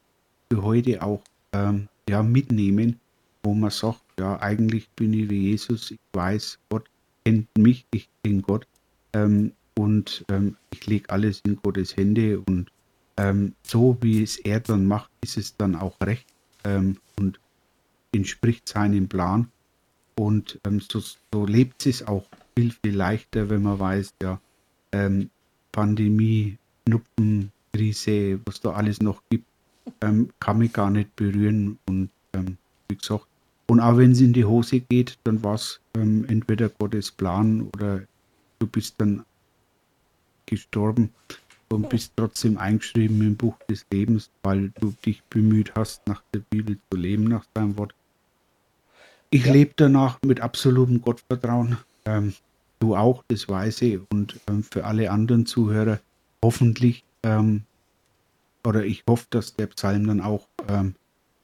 [0.50, 1.22] für heute auch
[1.52, 3.00] ähm, ja, mitnehmen,
[3.42, 6.84] wo man sagt, ja, eigentlich bin ich wie Jesus, ich weiß, Gott
[7.24, 8.66] kennt mich, ich kenne Gott
[9.12, 12.70] ähm, und ähm, ich lege alles in Gottes Hände und
[13.16, 16.26] ähm, so wie es er dann macht, ist es dann auch recht
[16.64, 17.38] ähm, und
[18.12, 19.50] entspricht seinem Plan.
[20.14, 24.40] Und ähm, so, so, lebt es auch viel, viel leichter, wenn man weiß, ja,
[24.92, 25.30] ähm,
[25.72, 26.58] Pandemie,
[27.72, 29.46] Krise, was da alles noch gibt,
[30.00, 32.10] kann mich gar nicht berühren und
[32.88, 33.26] wie gesagt,
[33.66, 37.70] und auch wenn es in die Hose geht, dann war es ähm, entweder Gottes Plan
[37.74, 38.02] oder
[38.58, 39.24] du bist dann
[40.44, 41.10] gestorben
[41.72, 46.40] und bist trotzdem eingeschrieben im Buch des Lebens, weil du dich bemüht hast, nach der
[46.40, 47.94] Bibel zu leben, nach seinem Wort.
[49.30, 49.52] Ich ja.
[49.52, 51.78] lebe danach mit absolutem Gottvertrauen.
[52.04, 52.34] Ähm,
[52.80, 54.00] du auch, das weiß ich.
[54.10, 56.00] Und ähm, für alle anderen Zuhörer
[56.44, 57.62] hoffentlich, ähm,
[58.64, 60.94] oder ich hoffe, dass der Psalm dann auch ähm,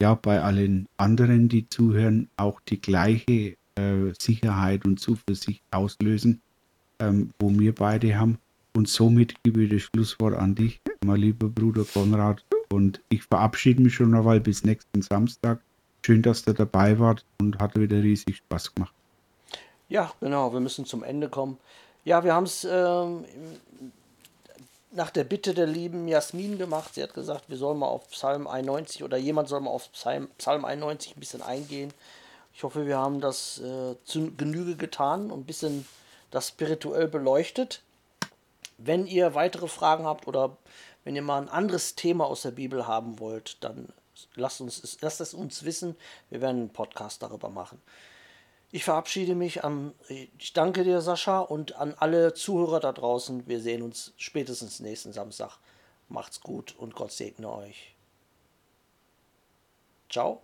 [0.01, 6.41] ja bei allen anderen, die zuhören, auch die gleiche äh, Sicherheit und Zuversicht auslösen,
[6.99, 8.39] ähm, wo wir beide haben.
[8.79, 12.45] Und somit gebe ich das Schlusswort an dich, mein lieber Bruder Konrad.
[12.73, 15.61] Und ich verabschiede mich schon einmal bis nächsten Samstag.
[16.07, 18.95] Schön, dass ihr dabei wart und hat wieder riesig Spaß gemacht.
[19.89, 21.59] Ja, genau, wir müssen zum Ende kommen.
[22.05, 23.25] Ja, wir haben es ähm,
[24.93, 26.95] nach der Bitte der lieben Jasmin gemacht.
[26.95, 30.29] Sie hat gesagt, wir sollen mal auf Psalm 91 oder jemand soll mal auf Psalm,
[30.39, 31.93] Psalm 91 ein bisschen eingehen.
[32.55, 35.85] Ich hoffe, wir haben das äh, zu Genüge getan und ein bisschen
[36.31, 37.83] das spirituell beleuchtet.
[38.79, 40.57] Wenn ihr weitere Fragen habt oder
[41.05, 43.93] wenn ihr mal ein anderes Thema aus der Bibel haben wollt, dann
[44.35, 45.97] lasst, uns, lasst es uns wissen.
[46.31, 47.81] Wir werden einen Podcast darüber machen.
[48.71, 49.65] Ich verabschiede mich.
[49.65, 53.47] An, ich danke dir, Sascha, und an alle Zuhörer da draußen.
[53.47, 55.59] Wir sehen uns spätestens nächsten Samstag.
[56.09, 57.95] Macht's gut und Gott segne euch.
[60.11, 60.43] Ciao.